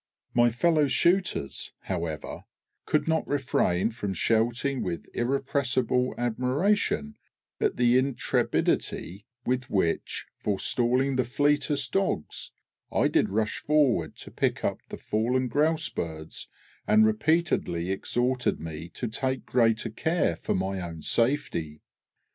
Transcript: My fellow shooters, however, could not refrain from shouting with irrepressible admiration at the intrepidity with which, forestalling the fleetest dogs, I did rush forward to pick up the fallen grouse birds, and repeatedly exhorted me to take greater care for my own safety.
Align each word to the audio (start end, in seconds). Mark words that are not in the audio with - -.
My 0.33 0.49
fellow 0.49 0.87
shooters, 0.87 1.73
however, 1.81 2.45
could 2.87 3.07
not 3.07 3.27
refrain 3.27 3.91
from 3.91 4.15
shouting 4.15 4.81
with 4.81 5.05
irrepressible 5.13 6.15
admiration 6.17 7.17
at 7.59 7.77
the 7.77 7.99
intrepidity 7.99 9.27
with 9.45 9.69
which, 9.69 10.25
forestalling 10.39 11.17
the 11.17 11.23
fleetest 11.23 11.91
dogs, 11.91 12.49
I 12.91 13.09
did 13.09 13.29
rush 13.29 13.59
forward 13.59 14.15
to 14.15 14.31
pick 14.31 14.63
up 14.65 14.79
the 14.89 14.97
fallen 14.97 15.47
grouse 15.47 15.87
birds, 15.89 16.47
and 16.87 17.05
repeatedly 17.05 17.91
exhorted 17.91 18.59
me 18.59 18.89
to 18.95 19.07
take 19.07 19.45
greater 19.45 19.91
care 19.91 20.35
for 20.35 20.55
my 20.55 20.81
own 20.81 21.03
safety. 21.03 21.83